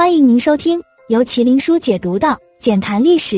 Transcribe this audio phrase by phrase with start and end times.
[0.00, 3.36] 欢迎您收听由麒麟书解读的《简谈历史》。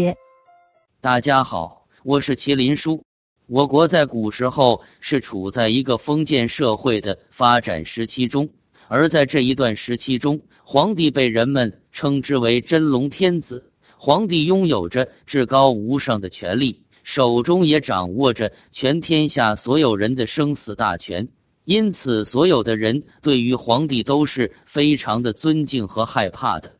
[1.00, 3.03] 大家好，我是麒麟书。
[3.49, 8.48] 我国在古时候是处在一个封建社会的发展时期中，
[8.87, 13.72] 而在这一段时期中，皇帝被人们称之为真龙天子。
[13.96, 21.26] 皇帝拥有着至高无上的权力，手中也掌握着全天下所有人的生死大权。
[21.64, 26.74] 因此，所有的人对于皇帝都是非常的尊敬和害怕的。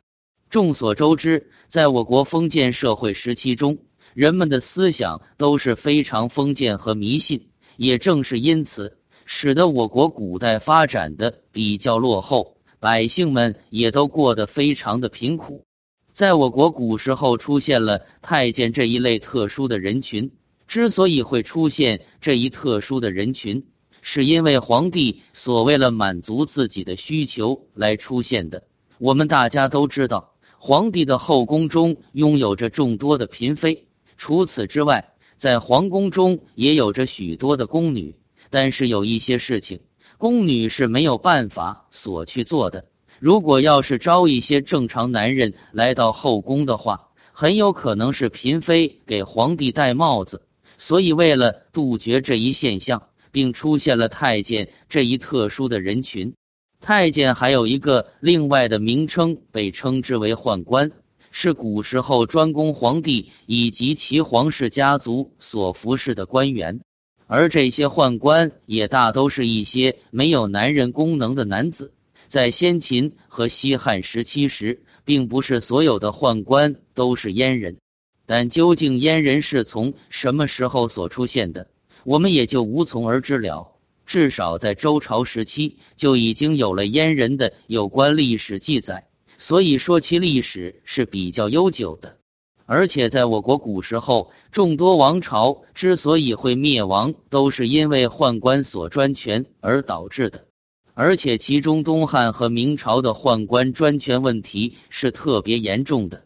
[0.51, 3.79] 众所周知，在我国封建社会时期中，
[4.13, 7.49] 人们的思想都是非常封建和迷信。
[7.77, 15.65] 也正是因此，使得我国古代发展的比较落后，百姓们也都过得非常的贫苦。
[16.13, 20.33] 在我国古时候，出现了太监这一类特殊的人群。
[20.69, 23.67] 之所以会出现这一特殊的人群，
[24.03, 28.65] 是因为皇帝所为了满足自己的需求来出现的。
[28.99, 33.87] 我们大家都知道，皇帝的后宫中拥有着众多的嫔妃，
[34.19, 38.17] 除此之外，在皇宫中也有着许多的宫女。
[38.51, 39.81] 但是有一些事情，
[40.19, 42.85] 宫女是没有办法所去做的。
[43.19, 50.43] 如果要是招一些正常男人来到后宫的话，很有可能是嫔妃给皇帝戴帽子。
[50.77, 53.05] 所以，为了杜绝这一现象。
[53.33, 56.35] 并出现了太监这一特殊的人群。
[56.81, 60.93] 太监还有一个另外的名称，被称之为宦官，
[61.31, 66.81] 是古时候专供皇帝以及其皇室家族所服侍的官员。
[67.27, 71.93] 而这些宦官也大都是一些没有男人功能的男子。
[72.29, 77.79] 在先秦和西汉时期时，并不是所有的宦官都是阉人，
[78.27, 81.69] 但究竟阉人是从什么时候所出现的？
[82.05, 83.73] 我们也就无从而知了。
[84.05, 89.07] 至少在周朝时期就已经有了阉人的有关历史记载，
[89.39, 92.17] 所以说其历史是比较悠久的。
[92.67, 100.47] 而且在我国古时候，众多王朝之所以会灭亡，都是因为宦官所专权而导致的。
[100.95, 106.25] 而且其中东汉和明朝的宦官专权问题是特别严重的。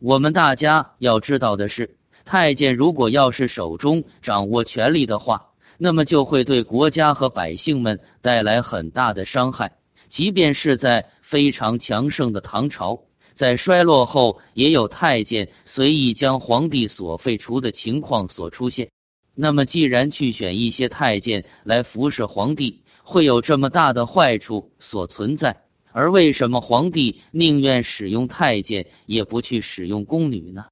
[0.00, 1.97] 我们大家要知道的是。
[2.28, 5.46] 太监如果要是手中掌握权力的话，
[5.78, 9.78] 那么就会对国家和百姓们带来很大的伤害。
[10.10, 18.90] 即便是在非常强盛的唐朝，在衰落后，也有太监随意将皇帝所废除的情况所出现。
[19.34, 25.62] 那么，既然去选一些太监来服侍皇帝，会有这么大的坏处所存在，
[25.92, 30.66] 而为什么皇帝宁愿使用太监，也不去使用宫女呢？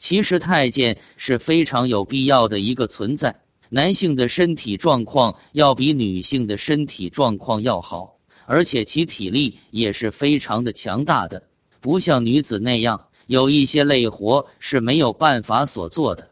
[0.00, 3.42] 其实太监是非常有必要的一个存在。
[3.68, 8.16] 男性的身体状况要比女性的身体状况要好，
[8.46, 11.42] 而且其体力也是非常的强大的，
[11.82, 16.30] 不像女子那样有一些累活是没有办法所做的。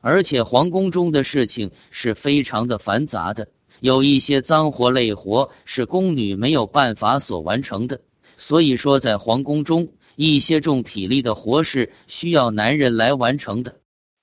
[0.00, 3.48] 而且皇宫中的事情是非常的繁杂的，
[3.80, 8.00] 有一些脏活累活是宫女没有办法所完成的。
[8.38, 9.92] 所以说，在皇宫中。
[10.22, 13.76] 一些重体力的活事需要男人来完成的，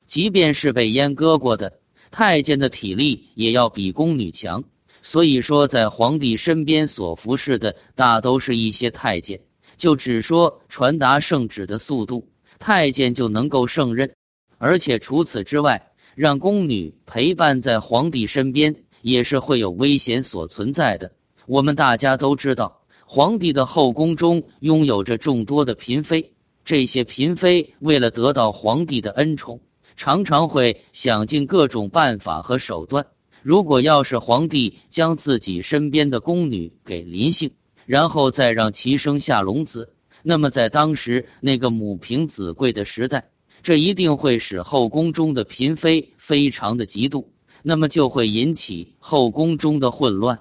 [0.06, 1.80] 即便是被阉割过的
[2.12, 4.64] 太监的体力也要比宫女强。
[5.02, 9.40] 所以说，在皇帝身边所服侍的大都是一些太监。
[9.76, 12.30] 就只说传达圣旨的速度，
[12.60, 14.14] 太监就能够胜任。
[14.60, 21.14] 而且除此之外，让宫女陪伴在皇帝身边也是会有危险所存在的。
[21.48, 22.84] 我们大家都知道。
[23.10, 26.34] 皇帝的后宫中拥有着众多的嫔妃，
[26.66, 29.62] 这些嫔妃为了得到皇帝的恩宠，
[29.96, 33.08] 常常会想尽各种办法和手段。
[33.42, 37.52] 如果要是皇帝将自己身边的宫女给临幸，
[37.86, 43.30] 然后再让其生下龙子，那么在当时那个母凭子贵的时代，
[43.64, 47.28] 这一定会使后宫中的嫔妃非常的嫉妒，
[47.64, 50.40] 那么就会引起后宫中的混乱。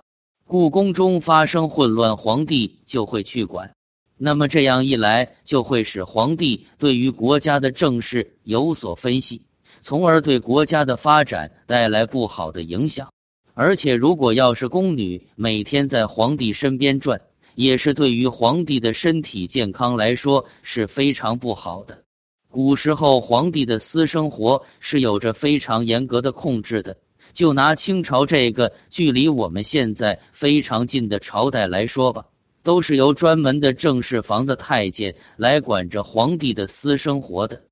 [0.49, 3.73] 故宫中发生混乱，皇帝就会去管。
[4.17, 9.43] 那么这样一来，就会使皇帝对于国家的政事有所分析，
[9.81, 13.09] 从而对国家的发展带来不好的影响。
[13.55, 17.23] 而且，如果要是宫女每天在皇帝身边转，
[17.57, 22.05] 也是对于皇帝的身体健康来说是非常不好的。
[22.49, 26.97] 古时候，皇帝的私生活是有着非常严格的控制的。
[27.33, 32.27] 就拿清朝这个距离我们现在非常近的朝代来说吧，
[32.63, 37.63] 都是由专门的正室房的太监来管着皇帝的私生活的。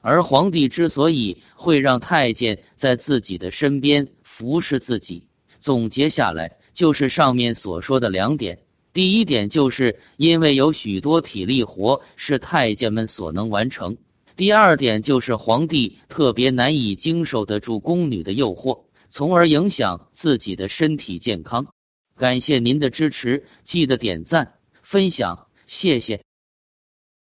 [0.00, 5.28] 而皇帝之所以会让太监在自己的身边服侍自己，
[5.60, 8.58] 总结下来就是上面所说的两点：
[8.92, 13.96] 第一点就是因为有许多体力活是太监们所能完成；
[14.36, 18.83] 第二点就是皇帝特别难以经受得住宫女的诱惑，
[19.14, 21.72] 从而影响自己的身体健康。
[22.16, 26.24] 感谢您的支持，记得点赞分享，谢谢。